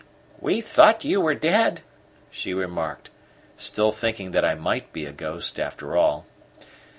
[0.39, 1.81] "We thought you were dead,"
[2.31, 3.11] she remarked,
[3.55, 6.25] still thinking that I might be a ghost after all.